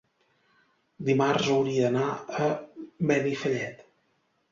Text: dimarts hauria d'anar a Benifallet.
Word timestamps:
dimarts 1.09 1.49
hauria 1.55 1.83
d'anar 1.91 2.05
a 2.47 2.47
Benifallet. 3.13 3.85